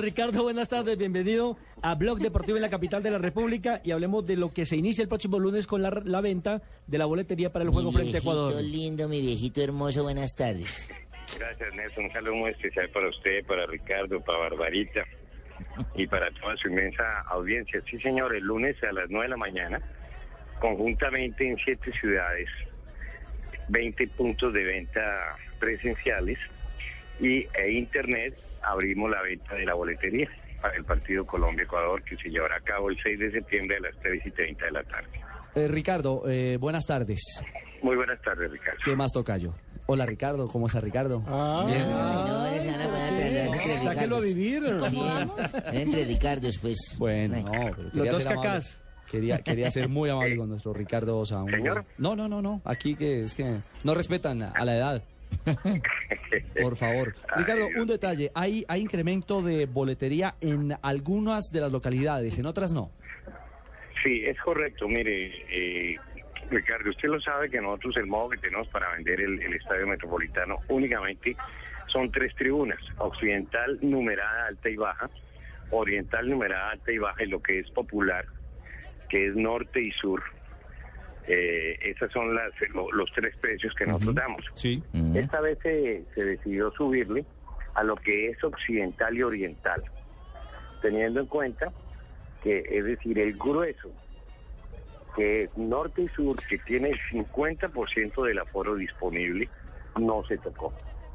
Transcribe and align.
Ricardo, 0.00 0.42
buenas 0.42 0.68
tardes, 0.68 0.96
bienvenido 0.96 1.58
a 1.82 1.94
Blog 1.94 2.18
Deportivo 2.18 2.56
en 2.56 2.62
la 2.62 2.70
capital 2.70 3.02
de 3.02 3.10
la 3.10 3.18
República 3.18 3.80
y 3.84 3.90
hablemos 3.90 4.24
de 4.24 4.36
lo 4.36 4.48
que 4.50 4.64
se 4.64 4.76
inicia 4.76 5.02
el 5.02 5.08
próximo 5.08 5.38
lunes 5.38 5.66
con 5.66 5.82
la, 5.82 5.90
la 6.04 6.20
venta 6.20 6.62
de 6.86 6.98
la 6.98 7.04
boletería 7.04 7.52
para 7.52 7.64
el 7.64 7.70
juego 7.70 7.92
frente 7.92 8.16
a 8.16 8.20
Ecuador. 8.20 8.62
lindo, 8.62 9.08
mi 9.08 9.20
viejito 9.20 9.62
hermoso, 9.62 10.02
buenas 10.02 10.34
tardes. 10.34 10.90
Gracias, 11.38 11.74
Nelson. 11.74 12.04
Un 12.04 12.12
saludo 12.12 12.34
muy 12.34 12.50
especial 12.50 12.88
para 12.90 13.08
usted, 13.08 13.44
para 13.44 13.66
Ricardo, 13.66 14.20
para 14.20 14.38
Barbarita 14.38 15.04
y 15.94 16.06
para 16.06 16.30
toda 16.30 16.56
su 16.56 16.68
inmensa 16.68 17.20
audiencia. 17.28 17.82
Sí, 17.88 17.98
señor, 18.00 18.34
el 18.34 18.44
lunes 18.44 18.82
a 18.82 18.92
las 18.92 19.10
9 19.10 19.26
de 19.26 19.30
la 19.30 19.36
mañana, 19.36 19.80
conjuntamente 20.58 21.48
en 21.48 21.56
siete 21.58 21.92
ciudades, 21.92 22.48
20 23.68 24.08
puntos 24.08 24.52
de 24.52 24.64
venta 24.64 25.36
presenciales 25.58 26.38
y 27.20 27.46
e 27.54 27.72
internet, 27.72 28.34
abrimos 28.62 29.10
la 29.10 29.22
venta 29.22 29.54
de 29.54 29.64
la 29.64 29.74
boletería 29.74 30.28
para 30.60 30.76
el 30.76 30.84
partido 30.84 31.24
Colombia-Ecuador 31.24 32.02
que 32.02 32.16
se 32.16 32.28
llevará 32.28 32.56
a 32.56 32.60
cabo 32.60 32.90
el 32.90 32.98
6 33.02 33.18
de 33.18 33.30
septiembre 33.32 33.76
a 33.76 33.80
las 33.80 33.96
3 34.00 34.26
y 34.26 34.30
30 34.30 34.64
de 34.64 34.70
la 34.70 34.82
tarde. 34.84 35.08
Eh, 35.54 35.68
Ricardo, 35.68 36.22
eh, 36.28 36.56
buenas 36.58 36.86
tardes. 36.86 37.20
Muy 37.82 37.96
buenas 37.96 38.20
tardes, 38.22 38.50
Ricardo. 38.50 38.78
¿Qué 38.84 38.94
más 38.94 39.12
tocayo? 39.12 39.54
Hola 39.86 40.06
Ricardo, 40.06 40.46
¿cómo 40.46 40.66
está 40.68 40.80
Ricardo? 40.80 41.24
Ay, 41.26 41.82
no, 41.88 41.98
ahora 41.98 42.60
se 42.60 42.70
van 42.70 42.80
a 42.80 42.86
poner 42.86 43.02
a 43.02 43.16
trasladarse 43.16 43.56
entre 43.56 43.80
Sáquelo 43.80 44.16
a 44.16 44.20
vivir. 44.20 44.62
Sí, 44.88 45.02
entre 45.72 46.04
Ricardos, 46.04 46.58
pues. 46.58 46.96
Bueno, 46.96 47.36
no, 47.38 47.50
pero 47.74 47.90
Los 47.92 48.10
dos 48.10 48.26
cacás. 48.26 48.82
Quería, 49.10 49.38
quería 49.38 49.68
ser 49.72 49.88
muy 49.88 50.08
amable 50.08 50.36
con 50.36 50.48
nuestro 50.48 50.72
Ricardo 50.72 51.24
Señor. 51.24 51.84
No, 51.98 52.14
no, 52.14 52.28
no, 52.28 52.40
no. 52.40 52.62
Aquí 52.64 52.94
que 52.94 53.24
es 53.24 53.34
que 53.34 53.58
no 53.82 53.94
respetan 53.94 54.42
a 54.42 54.64
la 54.64 54.76
edad. 54.76 55.02
Por 56.62 56.76
favor. 56.76 57.14
Ricardo, 57.36 57.68
un 57.76 57.86
detalle. 57.86 58.30
Hay, 58.34 58.64
hay 58.68 58.82
incremento 58.82 59.42
de 59.42 59.66
boletería 59.66 60.34
en 60.40 60.76
algunas 60.82 61.50
de 61.50 61.60
las 61.60 61.72
localidades, 61.72 62.38
en 62.38 62.46
otras 62.46 62.72
no. 62.72 62.90
Sí, 64.02 64.24
es 64.24 64.38
correcto. 64.40 64.88
Mire, 64.88 65.30
eh, 65.50 65.96
Ricardo, 66.50 66.90
usted 66.90 67.08
lo 67.08 67.20
sabe 67.20 67.50
que 67.50 67.60
nosotros 67.60 67.96
el 67.96 68.06
modo 68.06 68.30
que 68.30 68.38
tenemos 68.38 68.68
para 68.68 68.92
vender 68.92 69.20
el, 69.20 69.40
el 69.40 69.54
estadio 69.54 69.86
metropolitano 69.86 70.58
únicamente 70.68 71.36
son 71.86 72.10
tres 72.10 72.34
tribunas, 72.34 72.78
occidental 72.98 73.78
numerada 73.82 74.46
alta 74.46 74.68
y 74.68 74.76
baja, 74.76 75.10
oriental 75.70 76.28
numerada 76.28 76.70
alta 76.70 76.92
y 76.92 76.98
baja 76.98 77.24
y 77.24 77.26
lo 77.26 77.42
que 77.42 77.58
es 77.58 77.70
popular, 77.70 78.26
que 79.08 79.28
es 79.28 79.34
norte 79.34 79.80
y 79.80 79.90
sur. 79.92 80.22
Eh, 81.32 81.78
esos 81.82 82.10
son 82.12 82.34
las, 82.34 82.50
lo- 82.74 82.90
los 82.90 83.08
tres 83.12 83.36
precios 83.36 83.72
que 83.74 83.86
nosotros 83.86 84.14
damos. 84.16 84.44
Sí. 84.54 84.82
Esta 85.14 85.40
vez 85.40 85.58
se, 85.62 86.02
se 86.14 86.24
decidió 86.24 86.72
subirle 86.72 87.24
a 87.74 87.84
lo 87.84 87.94
que 87.94 88.30
es 88.30 88.42
occidental 88.42 89.16
y 89.16 89.22
oriental, 89.22 89.80
teniendo 90.82 91.20
en 91.20 91.26
cuenta 91.26 91.70
que 92.42 92.64
es 92.68 92.84
decir, 92.84 93.16
el 93.20 93.34
grueso, 93.36 93.92
que 95.14 95.44
es 95.44 95.56
norte 95.56 96.02
y 96.02 96.08
sur, 96.08 96.36
que 96.48 96.58
tiene 96.58 96.90
el 96.90 96.98
50% 97.12 98.24
del 98.26 98.38
aforo 98.40 98.74
disponible, 98.74 99.48
no 100.00 100.24
se 100.24 100.36
tocó. 100.38 100.72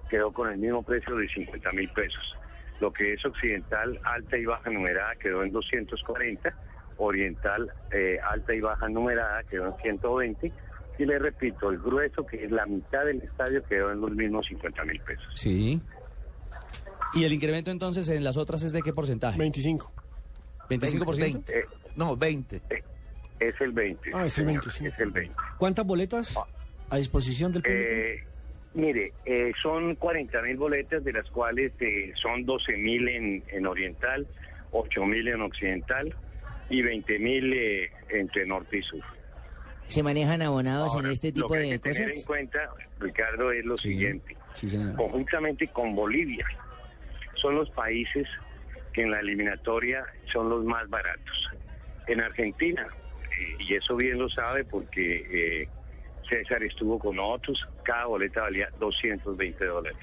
Quedó 0.10 0.32
con 0.32 0.50
el 0.50 0.58
mismo 0.60 0.82
precio 0.84 1.16
de 1.16 1.28
50 1.28 1.72
mil 1.74 1.90
pesos. 1.90 2.38
Lo 2.80 2.94
que 2.94 3.14
es 3.14 3.26
occidental, 3.26 4.00
alta 4.04 4.38
y 4.38 4.46
baja 4.46 4.70
numerada, 4.70 5.16
quedó 5.16 5.44
en 5.44 5.52
240. 5.52 6.54
Oriental, 6.98 7.72
eh, 7.92 8.18
alta 8.30 8.54
y 8.54 8.62
baja 8.62 8.88
numerada, 8.90 9.44
quedó 9.44 9.68
en 9.68 9.76
120. 9.82 10.52
Y 10.98 11.06
le 11.06 11.20
repito, 11.20 11.70
el 11.72 11.80
grueso, 11.80 12.26
que 12.26 12.46
es 12.46 12.52
la 12.52 12.66
mitad 12.66 13.04
del 13.06 13.22
estadio, 13.22 13.62
quedó 13.66 13.92
en 13.92 14.00
los 14.02 14.12
mismos 14.12 14.46
50 14.48 14.86
mil 14.86 15.00
pesos. 15.02 15.28
Sí. 15.36 15.82
¿Y 17.14 17.24
el 17.26 17.34
incremento 17.34 17.72
entonces 17.72 18.08
en 18.10 18.24
las 18.24 18.38
otras 18.38 18.64
es 18.64 18.72
de 18.72 18.82
qué 18.82 18.94
porcentaje? 18.94 19.38
25. 19.38 19.92
¿25%? 20.70 21.18
20. 21.20 21.60
Eh, 21.60 21.66
No, 21.96 22.16
20. 22.18 22.62
es 23.40 23.62
el 23.62 23.72
20. 23.72 24.12
Ah, 24.14 24.26
es 24.26 24.38
el 24.38 24.46
señor, 24.48 24.64
25. 24.64 24.94
Es 24.94 25.00
el 25.00 25.12
20. 25.12 25.36
¿Cuántas 25.58 25.86
boletas 25.86 26.38
a 26.90 26.98
disposición 26.98 27.52
del 27.52 27.62
público? 27.62 27.82
Eh, 27.84 28.24
mire, 28.74 29.14
eh, 29.26 29.52
son 29.62 29.96
40 29.96 30.42
mil 30.42 30.58
boletas, 30.58 31.04
de 31.04 31.12
las 31.14 31.30
cuales 31.30 31.74
eh, 31.82 32.12
son 32.16 32.46
12 32.46 32.78
mil 32.78 33.08
en, 33.10 33.44
en 33.50 33.68
oriental, 33.68 34.26
8 34.72 35.06
mil 35.06 35.28
en 35.28 35.42
occidental 35.42 36.16
y 36.70 36.82
20 36.82 37.20
mil 37.20 37.54
eh, 37.54 37.92
entre 38.10 38.46
norte 38.46 38.78
y 38.78 38.82
sur. 38.84 39.02
¿Se 39.88 40.02
manejan 40.02 40.42
abonados 40.42 40.94
Ahora, 40.96 41.08
en 41.08 41.14
este 41.14 41.28
lo 41.30 41.34
tipo 41.36 41.48
que 41.50 41.58
hay 41.60 41.70
de 41.72 41.80
que 41.80 41.90
tener 41.92 42.02
cosas? 42.04 42.18
en 42.18 42.24
cuenta, 42.26 42.60
Ricardo, 43.00 43.52
es 43.52 43.66
lo 43.66 43.78
Sí. 43.78 43.90
siguiente. 43.90 44.36
Sí. 44.54 44.68
Conjuntamente 44.98 45.68
con 45.68 45.96
Bolivia, 45.96 46.46
son 47.36 47.56
los 47.56 47.70
países 47.72 48.28
que 48.94 49.02
en 49.04 49.12
la 49.12 49.20
eliminatoria 49.20 50.04
son 50.32 50.50
los 50.50 50.64
más 50.66 50.90
baratos. 50.90 51.50
En 52.08 52.22
Argentina, 52.22 52.88
eh, 53.40 53.56
y 53.60 53.74
eso 53.76 53.96
bien 53.96 54.18
lo 54.18 54.28
sabe 54.30 54.64
porque 54.64 55.62
eh, 55.64 55.68
César 56.30 56.64
estuvo 56.64 56.98
con 56.98 57.18
nosotros, 57.18 57.64
cada 57.84 58.06
boleta 58.08 58.42
valía 58.42 58.70
220 58.80 59.66
dólares. 59.66 60.00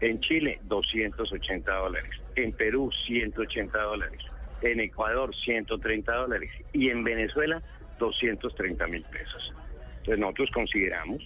En 0.00 0.18
Chile, 0.20 0.58
280 0.64 1.70
dólares. 1.72 2.10
En 2.34 2.52
Perú, 2.52 2.90
180 3.06 3.78
dólares. 3.78 4.20
En 4.62 4.80
Ecuador, 4.80 5.34
130 5.34 6.12
dólares. 6.14 6.50
Y 6.72 6.90
en 6.90 7.02
Venezuela, 7.04 7.62
230 7.98 8.86
mil 8.88 9.04
pesos. 9.04 9.52
Entonces 9.98 10.18
nosotros 10.18 10.50
consideramos 10.52 11.22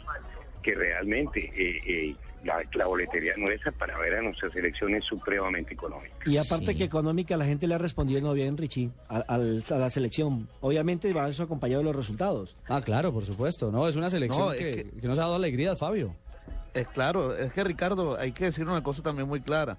que 0.63 0.75
realmente 0.75 1.41
eh, 1.55 1.81
eh, 1.87 2.17
la, 2.43 2.63
la 2.75 2.87
boletería 2.87 3.35
nuestra 3.37 3.71
para 3.73 3.99
ver 3.99 4.15
a 4.17 4.23
nuestra 4.23 4.51
selección 4.51 4.95
es 4.95 5.05
supremamente 5.05 5.75
económica. 5.75 6.15
Y 6.27 6.37
aparte 6.39 6.73
sí. 6.73 6.79
que 6.79 6.85
económica, 6.85 7.37
la 7.37 7.45
gente 7.45 7.67
le 7.67 7.75
ha 7.75 7.79
respondido 7.79 8.21
no 8.23 8.33
bien, 8.33 8.57
Richie, 8.57 8.91
a, 9.09 9.19
al- 9.29 9.63
a 9.71 9.75
la 9.77 9.91
selección. 9.91 10.49
Obviamente 10.61 11.13
va 11.13 11.29
eso 11.29 11.43
acompañado 11.43 11.81
de 11.81 11.85
los 11.85 11.97
resultados. 11.97 12.57
Ah, 12.69 12.81
claro, 12.83 13.13
por 13.13 13.25
supuesto. 13.25 13.71
No, 13.71 13.87
es 13.87 13.97
una 13.97 14.09
selección 14.11 14.41
No, 14.47 14.53
es 14.53 14.59
que, 14.59 14.85
que- 14.91 15.01
que 15.01 15.07
nos 15.09 15.19
ha 15.19 15.23
dado 15.23 15.35
alegría, 15.37 15.77
Fabio. 15.77 16.15
Es 16.73 16.89
claro, 16.89 17.37
es 17.37 17.53
que 17.53 17.63
Ricardo, 17.63 18.19
hay 18.19 18.33
que 18.33 18.47
decir 18.47 18.67
una 18.67 18.83
cosa 18.83 19.03
también 19.03 19.29
muy 19.29 19.41
clara. 19.41 19.77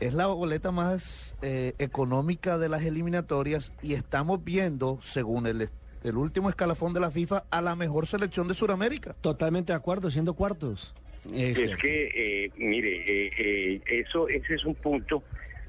Es 0.00 0.14
la 0.14 0.26
boleta 0.28 0.70
más 0.70 1.36
eh, 1.42 1.74
económica 1.78 2.58
de 2.58 2.68
las 2.68 2.84
eliminatorias 2.84 3.72
y 3.82 3.94
estamos 3.94 4.42
viendo, 4.42 4.98
según 5.02 5.46
el, 5.46 5.68
el 6.02 6.16
último 6.16 6.48
escalafón 6.48 6.94
de 6.94 7.00
la 7.00 7.10
FIFA, 7.10 7.44
a 7.50 7.60
la 7.60 7.76
mejor 7.76 8.06
selección 8.06 8.48
de 8.48 8.54
Sudamérica. 8.54 9.14
Totalmente 9.20 9.72
de 9.72 9.76
acuerdo, 9.76 10.08
siendo 10.10 10.34
cuartos. 10.34 10.94
Es 11.34 11.76
que, 11.76 12.46
eh, 12.46 12.50
mire, 12.56 12.96
eh, 12.96 13.30
eh, 13.38 13.80
eso, 13.86 14.26
ese 14.28 14.54
es 14.54 14.64
un 14.64 14.74
punto 14.74 15.22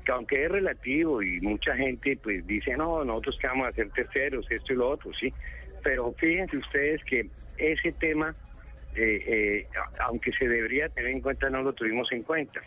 que 0.06 0.12
aunque 0.12 0.46
es 0.46 0.52
relativo 0.52 1.22
y 1.22 1.42
mucha 1.42 1.76
gente 1.76 2.18
pues 2.24 2.48
dice, 2.48 2.76
no, 2.78 3.04
nosotros 3.04 3.38
que 3.38 3.48
vamos 3.48 3.68
a 3.68 3.72
ser 3.74 3.90
terceros, 3.90 4.50
esto 4.50 4.74
y 4.74 4.76
lo 4.78 4.90
otro, 4.90 5.14
sí. 5.14 5.34
Pero 5.84 6.14
fíjense 6.14 6.58
ustedes 6.58 7.04
que 7.04 7.28
ese 7.58 7.92
tema, 7.92 8.36
eh, 8.96 9.24
eh, 9.28 9.68
aunque 10.00 10.32
se 10.32 10.48
debería 10.48 10.90
tener 10.90 11.12
en 11.12 11.22
cuenta, 11.22 11.50
no 11.50 11.62
lo 11.62 11.74
tuvimos 11.74 12.12
en 12.12 12.24
cuenta. 12.24 12.62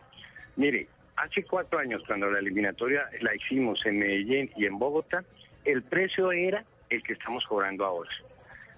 Mire, 0.56 0.88
hace 1.16 1.44
cuatro 1.44 1.78
años 1.78 2.02
cuando 2.06 2.30
la 2.30 2.38
eliminatoria 2.38 3.08
la 3.20 3.34
hicimos 3.34 3.84
en 3.86 3.98
Medellín 3.98 4.50
y 4.56 4.66
en 4.66 4.78
Bogotá, 4.78 5.24
el 5.64 5.82
precio 5.82 6.32
era 6.32 6.64
el 6.90 7.02
que 7.02 7.14
estamos 7.14 7.44
cobrando 7.46 7.84
ahora. 7.84 8.10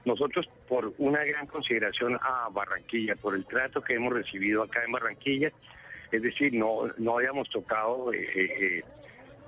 Nosotros, 0.05 0.49
por 0.69 0.95
una 0.99 1.25
gran 1.25 1.47
consideración 1.47 2.17
a 2.23 2.49
Barranquilla, 2.53 3.17
por 3.17 3.35
el 3.35 3.45
trato 3.45 3.83
que 3.83 3.95
hemos 3.95 4.13
recibido 4.13 4.63
acá 4.63 4.85
en 4.85 4.93
Barranquilla, 4.93 5.51
es 6.13 6.23
decir, 6.23 6.55
no, 6.55 6.89
no 6.99 7.19
habíamos 7.19 7.51
tocado 7.51 8.13
eh, 8.13 8.29
eh, 8.35 8.85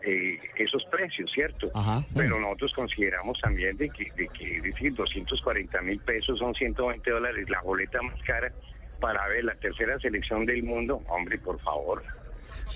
eh, 0.03 0.39
esos 0.57 0.85
precios, 0.87 1.31
¿cierto? 1.31 1.71
Ajá. 1.75 2.05
Pero 2.15 2.41
nosotros 2.41 2.73
consideramos 2.75 3.41
también 3.41 3.77
de 3.77 3.89
que, 3.91 4.11
de 4.17 4.29
que, 4.29 4.57
es 4.57 4.63
decir, 4.65 4.95
240 4.95 5.81
mil 5.83 6.01
pesos 6.01 6.41
son 6.41 6.53
120 6.55 7.09
dólares, 7.09 7.49
la 7.49 7.61
boleta 7.61 8.03
más 8.03 8.21
cara 8.23 8.53
para 9.01 9.29
ver 9.29 9.45
la 9.45 9.55
tercera 9.55 9.99
selección 10.01 10.45
del 10.45 10.65
mundo, 10.65 11.03
hombre, 11.09 11.39
por 11.39 11.61
favor. 11.61 12.03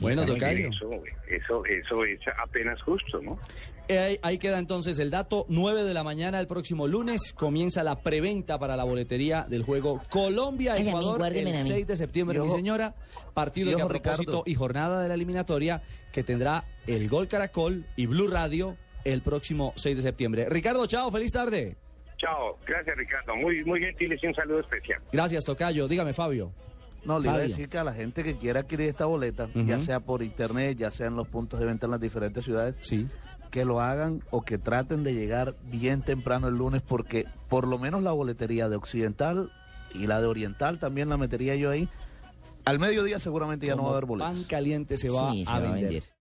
Bueno, 0.00 0.24
tocayo. 0.26 0.68
Eso, 0.68 0.90
eso, 1.28 1.64
eso 1.64 2.04
es 2.04 2.20
apenas 2.42 2.80
justo, 2.82 3.20
¿no? 3.20 3.38
Eh, 3.88 3.98
Ahí, 3.98 4.18
ahí 4.22 4.38
queda 4.38 4.58
entonces 4.58 4.98
el 4.98 5.10
dato. 5.10 5.44
9 5.48 5.84
de 5.84 5.94
la 5.94 6.04
mañana 6.04 6.40
el 6.40 6.46
próximo 6.46 6.86
lunes 6.86 7.32
comienza 7.34 7.82
la 7.82 8.00
preventa 8.02 8.58
para 8.58 8.76
la 8.76 8.84
boletería 8.84 9.44
del 9.48 9.62
juego 9.62 10.00
Colombia-Ecuador 10.08 11.26
el 11.26 11.48
a 11.48 11.50
mí. 11.50 11.68
6 11.68 11.86
de 11.86 11.96
septiembre, 11.96 12.38
mi 12.40 12.50
señora. 12.50 12.94
Partido 13.34 13.72
y 13.72 13.76
que 13.76 13.82
a 13.82 13.86
propósito 13.86 14.22
Ricardo. 14.22 14.42
y 14.46 14.54
jornada 14.54 15.02
de 15.02 15.08
la 15.08 15.14
eliminatoria 15.14 15.82
que 16.12 16.22
tendrá 16.22 16.64
el 16.86 17.08
Gol 17.08 17.28
Caracol 17.28 17.84
y 17.96 18.06
Blue 18.06 18.28
Radio 18.28 18.76
el 19.04 19.22
próximo 19.22 19.72
6 19.76 19.96
de 19.96 20.02
septiembre. 20.02 20.46
Ricardo, 20.48 20.86
chao, 20.86 21.10
feliz 21.10 21.32
tarde. 21.32 21.76
Chao, 22.18 22.56
gracias 22.64 22.96
Ricardo, 22.96 23.34
muy, 23.34 23.64
muy 23.64 23.80
gentil 23.80 24.16
y 24.20 24.26
un 24.26 24.34
saludo 24.34 24.60
especial. 24.60 25.00
Gracias, 25.12 25.44
Tocayo. 25.44 25.88
Dígame, 25.88 26.12
Fabio. 26.12 26.52
No, 27.04 27.18
le 27.18 27.28
iba 27.28 27.36
a 27.36 27.40
decir 27.40 27.68
que 27.68 27.78
a 27.78 27.84
la 27.84 27.92
gente 27.92 28.22
que 28.22 28.36
quiera 28.36 28.60
adquirir 28.60 28.88
esta 28.88 29.06
boleta, 29.06 29.48
ya 29.54 29.80
sea 29.80 30.00
por 30.00 30.22
internet, 30.22 30.78
ya 30.78 30.90
sea 30.90 31.06
en 31.08 31.16
los 31.16 31.28
puntos 31.28 31.58
de 31.60 31.66
venta 31.66 31.86
en 31.86 31.90
las 31.92 32.00
diferentes 32.00 32.44
ciudades, 32.44 32.74
Sí. 32.80 33.06
que 33.50 33.64
lo 33.64 33.80
hagan 33.80 34.22
o 34.30 34.42
que 34.42 34.56
traten 34.58 35.02
de 35.04 35.12
llegar 35.14 35.56
bien 35.64 36.02
temprano 36.02 36.48
el 36.48 36.54
lunes, 36.56 36.80
porque 36.82 37.26
por 37.48 37.66
lo 37.66 37.78
menos 37.78 38.02
la 38.02 38.12
boletería 38.12 38.68
de 38.68 38.76
Occidental 38.76 39.50
y 39.94 40.06
la 40.06 40.20
de 40.20 40.26
Oriental 40.26 40.78
también 40.78 41.08
la 41.08 41.16
metería 41.16 41.54
yo 41.56 41.70
ahí. 41.70 41.88
Al 42.64 42.78
mediodía 42.78 43.18
seguramente 43.18 43.66
ya 43.66 43.74
no 43.74 43.82
va 43.82 43.88
a 43.88 43.92
haber 43.92 44.06
boletos. 44.06 44.32
Pan 44.34 44.44
caliente 44.44 44.96
se 44.96 45.10
va 45.10 45.32
Sí, 45.32 45.44
se 45.44 45.50
a 45.50 45.54
va 45.54 45.58
a 45.58 45.60
vender. 45.72 45.82
vender. 45.90 46.04